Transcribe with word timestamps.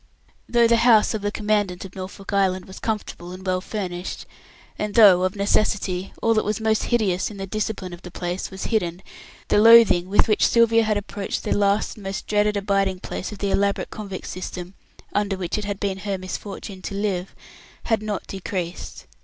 Though 0.49 0.67
the 0.67 0.77
house 0.77 1.13
of 1.13 1.21
the 1.21 1.31
Commandant 1.31 1.85
of 1.85 1.93
Norfolk 1.95 2.33
Island 2.33 2.65
was 2.65 2.79
comfortable 2.79 3.31
and 3.33 3.45
well 3.45 3.61
furnished, 3.61 4.25
and 4.79 4.95
though, 4.95 5.21
of 5.21 5.35
necessity, 5.35 6.11
all 6.23 6.33
that 6.33 6.43
was 6.43 6.59
most 6.59 6.85
hideous 6.85 7.29
in 7.29 7.37
the 7.37 7.45
"discipline" 7.45 7.93
of 7.93 8.01
the 8.01 8.09
place 8.09 8.49
was 8.49 8.63
hidden, 8.73 9.03
the 9.49 9.59
loathing 9.59 10.09
with 10.09 10.27
which 10.27 10.47
Sylvia 10.47 10.85
had 10.85 10.97
approached 10.97 11.43
the 11.43 11.51
last 11.55 11.97
and 11.97 12.03
most 12.03 12.25
dreaded 12.25 12.57
abiding 12.57 12.99
place 12.99 13.31
of 13.31 13.37
the 13.37 13.51
elaborate 13.51 13.91
convict 13.91 14.25
system, 14.25 14.73
under 15.13 15.37
which 15.37 15.59
it 15.59 15.65
had 15.65 15.79
been 15.79 15.99
her 15.99 16.17
misfortune 16.17 16.81
to 16.81 16.95
live, 16.95 17.35
had 17.83 18.01
not 18.01 18.25
decreased. 18.25 19.05